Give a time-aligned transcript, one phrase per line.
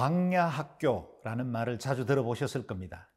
[0.00, 3.10] 광야 학교라는 말을 자주 들어보셨을 겁니다.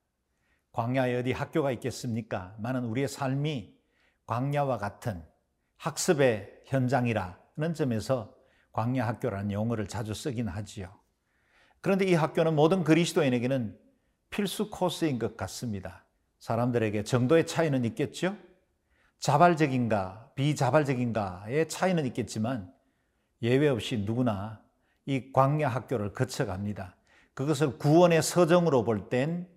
[0.73, 2.57] 광야에 어디 학교가 있겠습니까?
[2.59, 3.73] 많은 우리의 삶이
[4.25, 5.23] 광야와 같은
[5.77, 8.35] 학습의 현장이라는 점에서
[8.73, 10.93] 광야 학교라는 용어를 자주 쓰긴 하지요.
[11.79, 13.79] 그런데 이 학교는 모든 그리스도인에게는
[14.29, 16.05] 필수 코스인 것 같습니다.
[16.39, 18.35] 사람들에게 정도의 차이는 있겠죠?
[19.19, 22.73] 자발적인가, 비자발적인가의 차이는 있겠지만
[23.41, 24.62] 예외 없이 누구나
[25.05, 26.95] 이 광야 학교를 거쳐갑니다.
[27.33, 29.47] 그것을 구원의 서정으로 볼 땐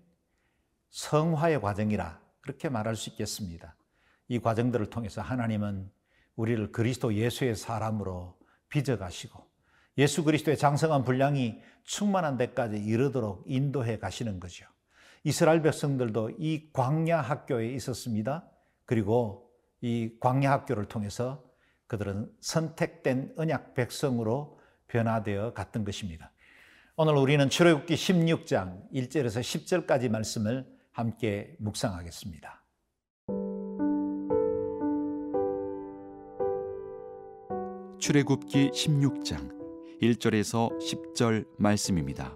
[0.89, 3.75] 성화의 과정이라 그렇게 말할 수 있겠습니다.
[4.27, 5.91] 이 과정들을 통해서 하나님은
[6.35, 8.37] 우리를 그리스도 예수의 사람으로
[8.69, 9.45] 빚어가시고
[9.97, 14.65] 예수 그리스도의 장성한 분량이 충만한 데까지 이르도록 인도해 가시는 거죠.
[15.23, 18.49] 이스라엘 백성들도 이 광야 학교에 있었습니다.
[18.85, 21.43] 그리고 이 광야 학교를 통해서
[21.87, 24.56] 그들은 선택된 언약 백성으로
[24.87, 26.31] 변화되어 갔던 것입니다.
[26.95, 32.63] 오늘 우리는 출애굽기 16장 1절에서 10절까지 말씀을 함께 묵상하겠습니다.
[37.99, 39.51] 출애굽기 16장
[40.01, 42.35] 1절에서 10절 말씀입니다.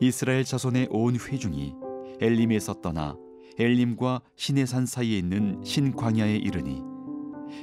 [0.00, 1.74] 이스라엘 자손의 온 회중이
[2.20, 3.16] 엘림에서 떠나
[3.58, 6.82] 엘림과 시내산 사이에 있는 신광야에 이르니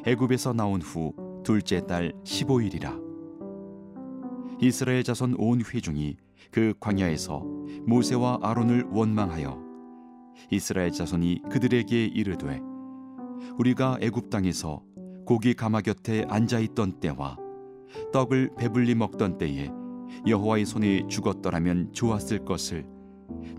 [0.06, 1.14] 애굽에서 나온 후
[1.46, 3.06] 둘째 달 15일이라
[4.60, 6.18] 이스라엘 자손 온 회중이
[6.52, 7.44] 그 광야에서
[7.86, 9.64] 모세와 아론을 원망하여
[10.50, 12.60] 이스라엘 자손이 그들에게 이르되
[13.60, 14.82] 우리가 애굽 땅에서
[15.26, 17.38] 고기 가마 곁에 앉아 있던 때와
[18.12, 19.70] 떡을 배불리 먹던 때에
[20.26, 22.88] 여호와의 손에 죽었더라면 좋았을 것을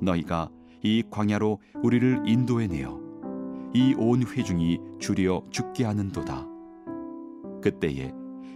[0.01, 0.51] 너희가
[0.83, 3.01] 이 광야로 우리를 인도해 내어
[3.75, 6.56] 이 온 회중이 줄여 죽게 하는도다.
[7.67, 8.13] 그때에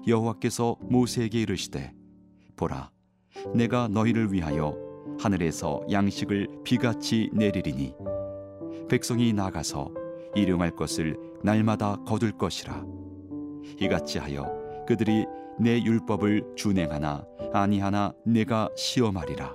[0.06, 1.92] 여호와께서 모세에게 이르시되
[2.54, 2.92] 보라
[3.56, 4.76] 내가 너희를 위하여
[5.18, 7.96] 하늘에서 양식을 비같이 내리리니
[8.88, 9.92] 백성이 나가서
[10.36, 12.84] 일용할 것을 날마다 거둘 것이라.
[13.80, 14.46] 이같이 하여
[14.86, 15.26] 그들이
[15.58, 19.54] 내 율법을 준행하나 아니하나 내가 시험하리라.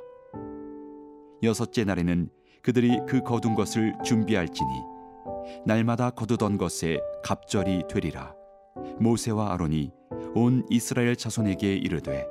[1.43, 2.29] 여섯째 날에는
[2.61, 4.67] 그들이 그 거둔 것을 준비할지니
[5.65, 8.35] 날마다 거두던 것에 갑절이 되리라
[8.99, 9.91] 모세와 아론이
[10.33, 12.25] 온 이스라엘 자손에게 이르되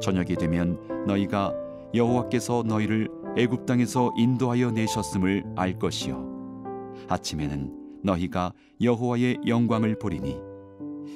[0.00, 1.54] 저녁이 되면 너희가
[1.94, 6.92] 여호와께서 너희를 애굽 땅에서 인도하여 내셨음을 알 것이요.
[7.08, 10.40] 아침에는 너희가 여호와의 영광을 보리니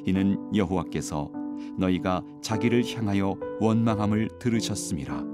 [0.05, 1.31] 이는 여호와께서
[1.79, 5.25] 너희가 자기를 향하여 원망함을 들으셨음이라.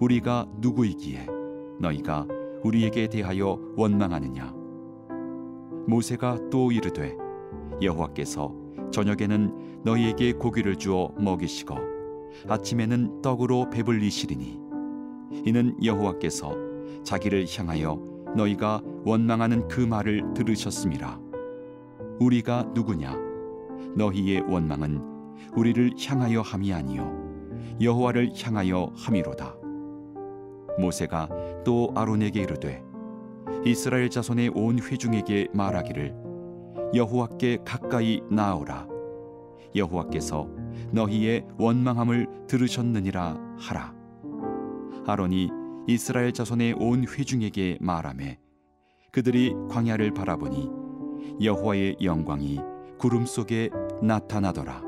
[0.00, 1.26] 우리가 누구이기에
[1.80, 2.26] 너희가
[2.62, 4.54] 우리에게 대하여 원망하느냐?
[5.86, 7.16] 모세가 또 이르되
[7.82, 8.54] 여호와께서
[8.90, 11.74] 저녁에는 너희에게 고기를 주어 먹이시고
[12.48, 14.60] 아침에는 떡으로 배불리시리니
[15.46, 16.54] 이는 여호와께서
[17.04, 18.00] 자기를 향하여
[18.36, 21.20] 너희가 원망하는 그 말을 들으셨음이라
[22.20, 23.16] 우리가 누구냐?
[23.96, 25.02] 너희의 원망은
[25.56, 27.18] 우리를 향하여 함이 아니요
[27.80, 29.56] 여호와를 향하여 함이로다.
[30.78, 31.28] 모세가
[31.64, 32.82] 또 아론에게 이르되
[33.64, 36.29] 이스라엘 자손의 온 회중에게 말하기를
[36.94, 38.88] 여호와께 가까이 나아오라.
[39.74, 40.48] 여호와께서
[40.92, 43.94] 너희의 원망함을 들으셨느니라 하라.
[45.06, 45.50] 아론이
[45.86, 48.38] 이스라엘 자손의 온 회중에게 말하매
[49.12, 50.70] 그들이 광야를 바라보니
[51.42, 52.60] 여호와의 영광이
[52.98, 53.70] 구름 속에
[54.02, 54.82] 나타나더라.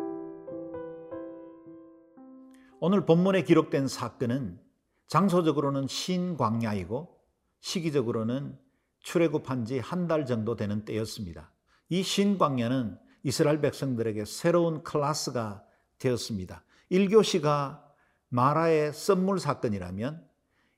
[2.81, 4.59] 오늘 본문에 기록된 사건은
[5.07, 7.17] 장소적으로는 신광야이고
[7.61, 8.59] 시기적으로는
[9.01, 11.52] 출애굽한 지 한 달 정도 되는 때였습니다.
[11.93, 15.63] 이 신광야는 이스라엘 백성들에게 새로운 클래스가
[15.99, 16.65] 되었습니다.
[16.91, 17.83] 1교시가
[18.31, 20.27] 마라의 썸물 사건이라면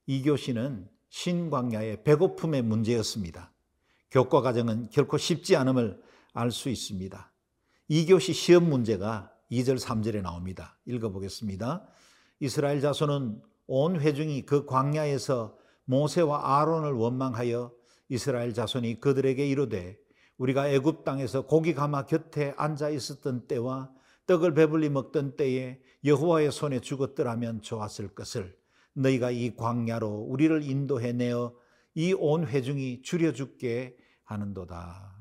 [0.09, 3.53] 2교시는 신광야의 배고픔의 문제였습니다.
[4.11, 6.03] 교과 과정은 결코 쉽지 않음을
[6.33, 7.33] 알 수 있습니다.
[7.91, 10.77] 2교시 시험 문제가 2절 3절에 나옵니다.
[10.85, 11.87] 읽어보겠습니다.
[12.41, 17.73] 이스라엘 자손은 온 회중이 그 광야에서 모세와 아론을 원망하여
[18.09, 20.03] 이스라엘 자손이 그들에게 이르되
[20.39, 23.93] 우리가 애굽 땅에서 고기 가마 곁에 앉아 있었던 때와
[24.27, 28.57] 떡을 배불리 먹던 때에 여호와의 손에 죽었더라면 좋았을 것을
[28.95, 31.55] 너희가 이 광야로 우리를 인도해 내어
[31.95, 35.15] 이 온 회중이 줄여 죽게 하는도다.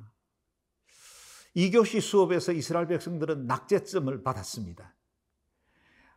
[1.54, 4.96] 이교시 수업에서 이스라엘 백성들은 낙제점을 받았습니다.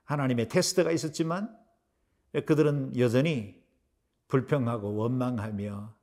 [0.05, 1.55] 하나님의 테스트가 있었지만
[2.47, 3.63] 그들은 여전히
[4.29, 5.95] 불평하고 원망하며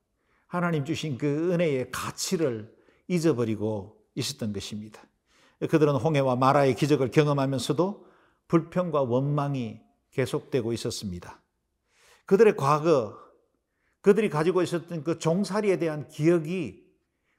[0.47, 2.75] 하나님 주신 그 은혜의 가치를
[3.07, 5.01] 잊어버리고 있었던 것입니다.
[5.59, 8.05] 그들은 홍해와 마라의 기적을 경험하면서도
[8.47, 9.79] 불평과 원망이
[10.11, 11.41] 계속되고 있었습니다.
[12.25, 13.17] 그들의 과거,
[14.01, 16.83] 그들이 가지고 있었던 그 종살이에 대한 기억이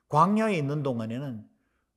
[0.08, 1.46] 광야에 있는 동안에는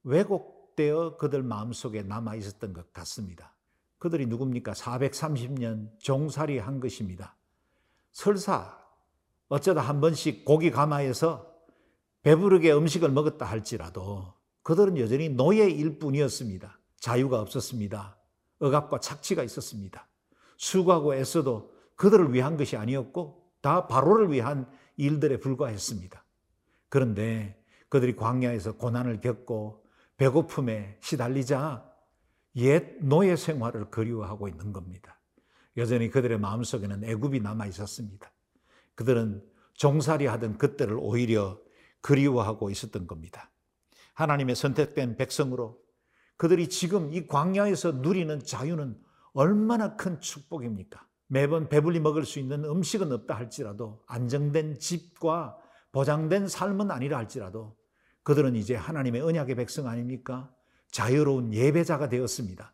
[0.04, 3.54] 왜곡되어 그들 마음속에 남아 있었던 것 같습니다.
[4.00, 4.74] 그들이 누굽니까?
[4.74, 7.36] 430년 종살이 한 것입니다.
[8.12, 8.78] 설사
[9.50, 11.57] 어쩌다 한 번씩 고기 가마에서
[12.28, 16.78] 배부르게 음식을 먹었다 할지라도 그들은 여전히 노예일 뿐이었습니다.
[17.00, 18.18] 자유가 없었습니다.
[18.60, 20.10] 억압과 착취가 있었습니다.
[20.58, 26.22] 수고하고 애써도 그들을 위한 것이 아니었고 다 바로를 위한 일들에 불과했습니다.
[26.90, 29.86] 그런데 그들이 광야에서 고난을 겪고
[30.18, 31.90] 배고픔에 시달리자
[32.58, 35.18] 옛 노예 생활을 그리워하고 있는 겁니다.
[35.78, 38.30] 여전히 그들의 마음속에는 애굽이 남아 있었습니다.
[38.96, 39.42] 그들은
[39.76, 41.58] 종살이 하던 그때를 오히려
[42.02, 43.52] 그리워하고 있었던 겁니다.
[44.14, 45.80] 하나님의 선택된 백성으로
[46.38, 48.98] 그들이 지금 이 광야에서 누리는 자유는
[49.34, 51.06] 얼마나 큰 축복입니까?
[51.28, 55.58] 매번 배불리 먹을 수 있는 음식은 없다 할지라도 안정된 집과
[55.92, 57.76] 보장된 삶은 아니라 할지라도
[58.24, 60.54] 그들은 이제 하나님의 언약의 백성 아닙니까?
[60.92, 62.74] 자유로운 예배자가 되었습니다.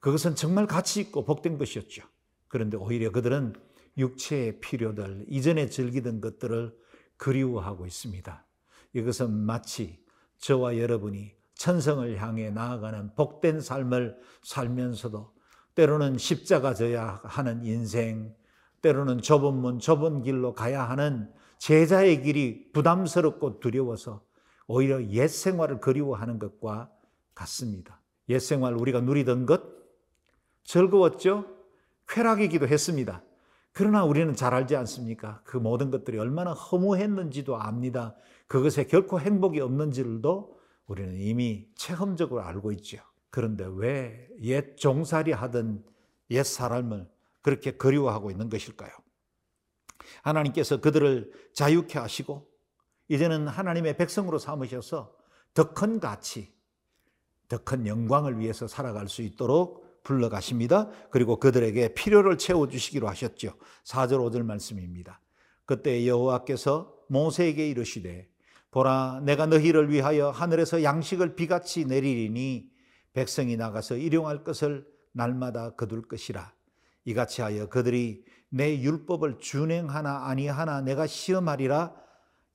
[0.00, 2.02] 그것은 정말 가치 있고 복된 것이었죠.
[2.48, 3.54] 그런데 오히려 그들은
[3.96, 6.76] 육체의 필요들, 이전에 즐기던 것들을
[7.16, 8.44] 그리워하고 있습니다.
[8.94, 10.02] 이것은 마치
[10.38, 15.32] 저와 여러분이 천성을 향해 나아가는 복된 삶을 살면서도
[15.74, 18.34] 때로는 십자가 져야 하는 인생,
[18.82, 24.22] 때로는 좁은 문, 좁은 길로 가야 하는 제자의 길이 부담스럽고 두려워서
[24.66, 26.90] 오히려 옛 생활을 그리워하는 것과
[27.34, 28.00] 같습니다.
[28.28, 29.62] 옛 생활 우리가 누리던 것
[30.64, 31.46] 즐거웠죠?
[32.08, 33.22] 쾌락이기도 했습니다.
[33.72, 35.40] 그러나 우리는 잘 알지 않습니까?
[35.44, 38.14] 그 모든 것들이 얼마나 허무했는지도 압니다.
[38.52, 42.98] 그것에 결코 행복이 없는지도 우리는 이미 체험적으로 알고 있죠.
[43.30, 45.82] 그런데 왜 옛 종살이 하던
[46.30, 47.08] 옛 사람을
[47.40, 48.90] 그렇게 그리워하고 있는 것일까요?
[50.20, 52.46] 하나님께서 그들을 자유케 하시고
[53.08, 55.16] 이제는 하나님의 백성으로 삼으셔서
[55.54, 56.52] 더 큰 가치,
[57.48, 60.90] 더 큰 영광을 위해서 살아갈 수 있도록 불러가십니다.
[61.10, 63.54] 그리고 그들에게 필요를 채워주시기로 하셨죠.
[63.84, 65.20] 4절 5절 말씀입니다.
[65.64, 68.31] 그때 여호와께서 모세에게 이르시되
[68.72, 72.70] 보라 내가 너희를 위하여 하늘에서 양식을 비같이 내리리니
[73.12, 76.52] 백성이 나가서 일용할 것을 날마다 거둘 것이라.
[77.04, 81.94] 이같이 하여 그들이 내 율법을 준행하나 아니하나 내가 시험하리라.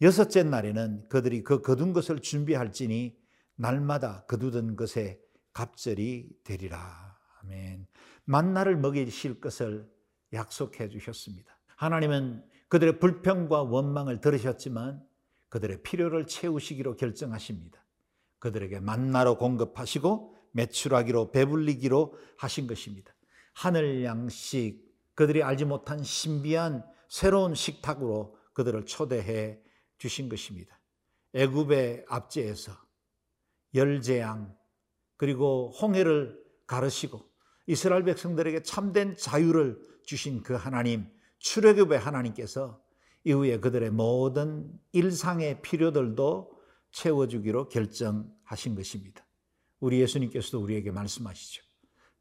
[0.02, 3.16] 여섯째 날에는 그들이 그 거둔 것을 준비할지니
[3.56, 5.20] 날마다 거두던 것에
[5.54, 7.16] 갑절이 되리라.
[7.42, 7.86] 아멘.
[8.25, 9.88] 만나를 먹이실 것을
[10.34, 11.60] 약속해 주셨습니다.
[11.75, 15.02] 하나님은 그들의 불평과 원망을 들으셨지만
[15.50, 17.84] 그들의 필요를 채우시기로 결정하십니다
[18.40, 23.14] 그들에게 만나로 공급하시고 매출하기로 배불리기로 하신 것입니다.
[23.54, 24.86] 하늘 양식
[25.16, 29.60] 그들이 알지 못한 신비한 새로운 식탁으로 그들을 초대해
[29.98, 30.80] 주신 것입니다.
[31.34, 32.72] 애굽의 압제에서
[33.74, 34.56] 열재앙
[35.16, 37.27] 그리고 홍해를 가르시고
[37.66, 41.08] 이스라엘 백성들에게 참된 자유를 주신 그 하나님
[41.39, 42.82] 출애굽의 하나님께서
[43.27, 46.51] 이후에 그들의 모든 일상의 필요들도
[46.91, 49.25] 채워주기로 결정하신 것입니다.
[49.81, 51.62] 우리 예수님께서도 우리에게 말씀하시죠.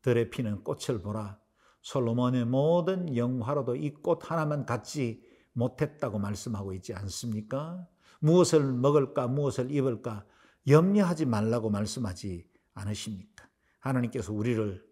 [0.03, 1.39] 들의 피는 꽃을 보라.
[1.83, 5.23] 솔로몬의 모든 영화로도 이 꽃 하나만 갖지
[5.53, 7.87] 못했다고 말씀하고 있지 않습니까?
[8.19, 10.27] 무엇을 먹을까, 무엇을 입을까
[10.67, 12.45] 염려하지 말라고 말씀하지
[12.75, 13.49] 않으십니까?
[13.79, 14.85] 하나님께서 우리를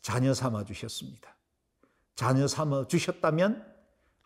[0.00, 1.36] 자녀 삼아 주셨습니다.
[2.14, 3.75] 자녀 삼아 주셨다면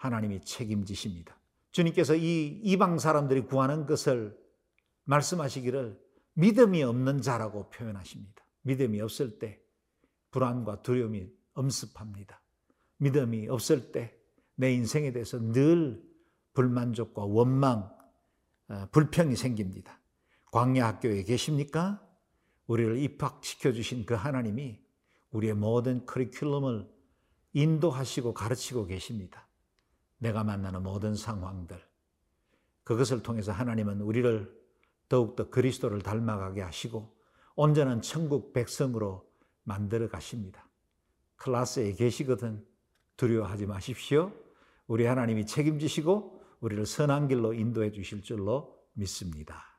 [0.00, 1.38] 하나님이 책임지십니다.
[1.73, 4.37] 주님께서 이 이방 사람들이 구하는 것을
[5.04, 6.00] 말씀하시기를
[6.35, 8.45] 믿음이 없는 자라고 표현하십니다.
[8.62, 9.61] 믿음이 없을 때
[10.30, 12.42] 불안과 두려움이 엄습합니다.
[12.99, 14.21] 믿음이 없을 때
[14.61, 16.07] 내 인생에 대해서 늘
[16.52, 17.90] 불만족과 원망,
[18.69, 19.99] 어, 불평이 생깁니다.
[20.52, 22.07] 광야 학교에 계십니까?
[22.66, 24.78] 우리를 입학시켜 주신 그 하나님이
[25.30, 26.87] 우리의 모든 커리큘럼을
[27.54, 29.49] 인도하시고 가르치고 계십니다.
[30.21, 31.77] 내가 만나는 모든 상황들.
[32.85, 34.61] 그것을 통해서 하나님은 우리를
[35.09, 37.17] 더욱더 그리스도를 닮아가게 하시고
[37.57, 39.29] 온전한 천국 백성으로
[39.65, 40.69] 만들어 가십니다.
[41.37, 42.65] 클라스에 계시거든
[43.17, 44.33] 두려워하지 마십시오.
[44.87, 49.70] 우리 하나님이 책임지시고 우리를 선한 길로 인도해 주실 줄로 믿습니다.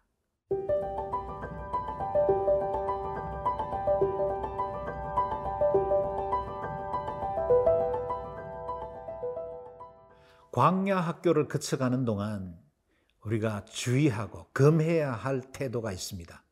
[10.52, 12.60] 광야 학교를 거쳐가는 동안
[13.24, 16.44] 우리가 주의하고 금해야 할 태도가 있습니다.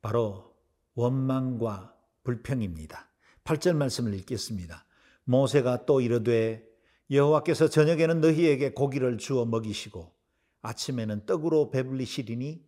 [0.00, 0.54] 바로
[0.94, 3.08] 원망과 불평입니다.
[3.44, 4.84] 8절 말씀을 읽겠습니다.
[5.24, 6.64] 모세가 또 이르되
[7.10, 10.14] 여호와께서 저녁에는 너희에게 고기를 주어 먹이시고
[10.62, 12.64] 아침에는 떡으로 배불리시리니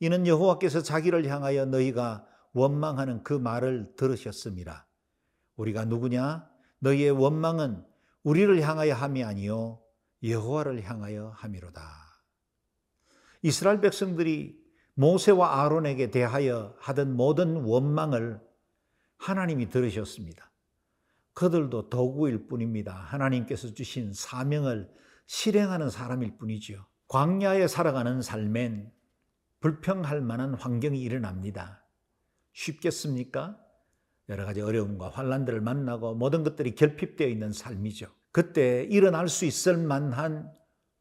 [0.00, 4.86] 이는 여호와께서 자기를 향하여 너희가 원망하는 그 말을 들으셨습니다.
[5.56, 6.48] 우리가 누구냐?
[6.78, 7.84] 너희의 원망은
[8.22, 9.81] 우리를 향하여 함이 아니요
[10.22, 11.82] 여호와를 향하여 함이로다.
[13.42, 14.60] 이스라엘 백성들이
[14.94, 18.40] 모세와 아론에게 대하여 하던 모든 원망을
[19.16, 20.50] 하나님이 들으셨습니다.
[21.34, 22.94] 그들도 도구일 뿐입니다.
[22.94, 24.92] 하나님께서 주신 사명을
[25.26, 26.84] 실행하는 사람일 뿐이죠.
[27.08, 28.92] 광야에 살아가는 삶엔
[29.60, 31.84] 불평할 만한 환경이 일어납니다.
[32.52, 33.58] 쉽겠습니까?
[34.28, 38.06] 여러 가지 어려움과 환란들을 만나고 모든 것들이 결핍되어 있는 삶이죠.
[38.32, 40.50] 그때 일어날 수 있을 만한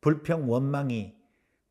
[0.01, 1.15] 불평, 원망이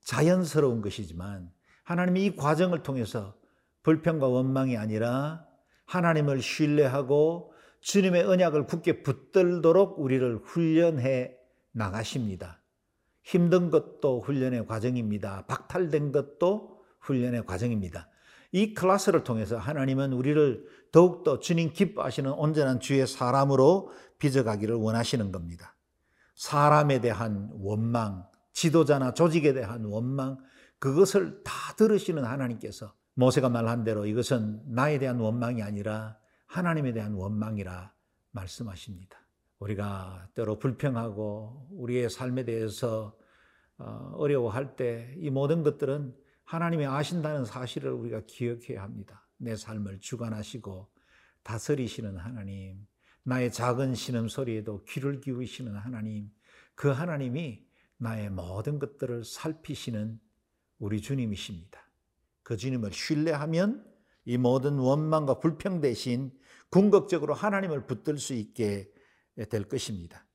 [0.00, 1.50] 자연스러운 것이지만
[1.84, 3.34] 하나님이 이 과정을 통해서
[3.82, 5.44] 불평과 원망이 아니라
[5.86, 11.36] 하나님을 신뢰하고 주님의 언약을 굳게 붙들도록 우리를 훈련해
[11.72, 12.62] 나가십니다.
[13.22, 15.46] 힘든 것도 훈련의 과정입니다.
[15.46, 18.08] 박탈된 것도 훈련의 과정입니다.
[18.52, 25.76] 이 클래스를 통해서 하나님은 우리를 더욱더 주님 기뻐하시는 온전한 주의 사람으로 빚어가기를 원하시는 겁니다.
[26.35, 30.38] 사람에 대한 원망, 지도자나 조직에 대한 원망,
[30.78, 36.16] 그것을 다 들으시는 하나님께서 모세가 말한 대로 이것은 나에 대한 원망이 아니라
[36.47, 37.92] 하나님에 대한 원망이라
[38.32, 39.18] 말씀하십니다.
[39.59, 43.14] 우리가 때로 불평하고 우리의 삶에 대해서
[43.78, 49.26] 어, 어려워할 때 이 모든 것들은 하나님이 아신다는 사실을 우리가 기억해야 합니다.
[49.40, 50.88] 내 삶을 주관하시고
[51.42, 52.87] 다스리시는 하나님,
[53.23, 56.30] 나의 작은 신음 소리에도 귀를 기울이시는 하나님,
[56.75, 57.64] 그 하나님이
[57.97, 60.20] 나의 모든 것들을 살피시는
[60.78, 61.80] 우리 주님이십니다.
[62.42, 63.87] 그 주님을 신뢰하면
[64.25, 66.32] 이 모든 원망과 불평 대신
[66.70, 68.90] 궁극적으로 하나님을 붙들 수 있게
[69.49, 70.26] 될 것입니다.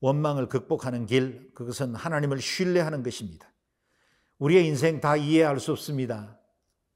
[0.00, 3.52] 원망을 극복하는 길, 그것은 하나님을 신뢰하는 것입니다.
[4.38, 6.41] 우리의 인생 다 이해할 수 없습니다.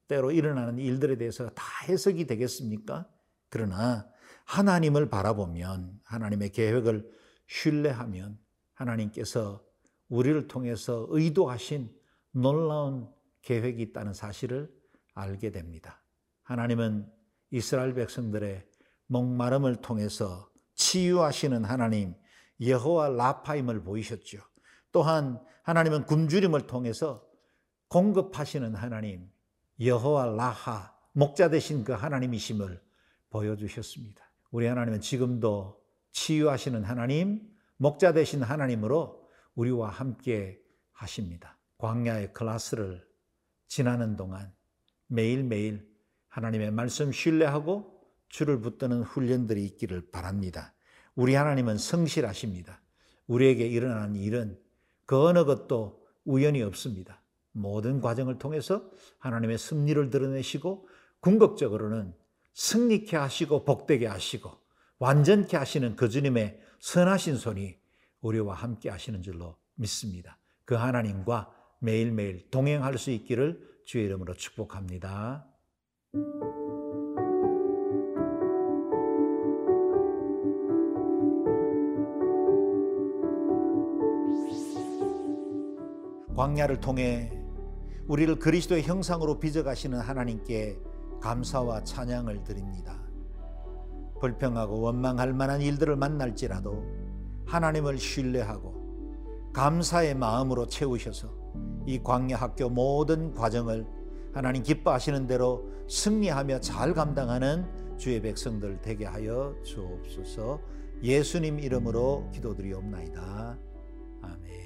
[0.09, 3.09] 때로 일어나는 일들에 대해서 다 해석이 되겠습니까?
[3.49, 4.09] 그러나
[4.45, 7.11] 하나님을 바라보면, 하나님의 계획을
[7.49, 8.39] 신뢰하면,
[8.75, 9.65] 하나님께서
[10.09, 11.93] 우리를 통해서 의도하신
[12.31, 13.09] 놀라운
[13.43, 14.73] 계획이 있다는 사실을
[15.15, 16.03] 알게 됩니다.
[16.43, 17.11] 하나님은
[17.51, 18.65] 이스라엘 백성들의
[19.07, 22.15] 목마름을 통해서 치유하시는 하나님
[22.61, 24.39] 여호와 라파임을 보이셨죠.
[24.93, 27.27] 또한 하나님은 굶주림을 통해서
[27.89, 29.31] 공급하시는 하나님
[29.81, 32.81] 여호와 라하 목자 되신 그 하나님이심을
[33.31, 34.25] 보여주셨습니다.
[34.51, 35.81] 우리 하나님은 지금도
[36.13, 40.59] 치유하시는 하나님, 목자 되신 하나님으로 우리와 함께
[40.93, 41.59] 하십니다.
[41.79, 43.07] 광야의 클라스를
[43.69, 44.53] 지나는 동안
[45.09, 45.87] 매일매일
[46.29, 50.75] 하나님의 말씀 신뢰하고 주를 붙드는 훈련들이 있기를 바랍니다.
[51.15, 52.81] 우리 하나님은 성실하십니다.
[53.27, 54.59] 우리에게 일어나는 일은
[55.05, 57.23] 그 어느 것도 우연이 없습니다.
[57.57, 58.83] 모든 과정을 통해서
[59.19, 60.89] 하나님의 승리를 드러내시고
[61.21, 62.15] 궁극적으로는
[62.55, 64.51] 승리케 하시고 복되게 하시고
[64.99, 67.77] 완전케 하시는 그 주님의 선하신 손이
[68.21, 70.39] 우리와 함께 하시는 줄로 믿습니다.
[70.65, 75.47] 그 하나님과 매일매일 동행할 수 있기를 주의 이름으로 축복합니다.
[86.37, 87.46] 광야를 통해
[88.09, 90.79] 우리를 그리스도의 형상으로 빚어가시는 하나님께
[91.21, 93.01] 감사와 찬양을 드립니다.
[94.21, 96.85] 불평하고 원망할 만한 일들을 만날지라도
[97.47, 101.29] 하나님을 신뢰하고 감사의 마음으로 채우셔서
[101.87, 103.87] 이 광야 학교 모든 과정을
[104.35, 110.61] 하나님 기뻐하시는 대로 승리하며 잘 감당하는 주의 백성들 되게 하여 주옵소서
[111.03, 113.59] 예수님 이름으로 기도드리옵나이다.
[114.23, 114.66] 아멘.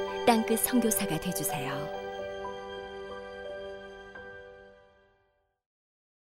[0.31, 2.00] 땅끝 성교사가 되주세요.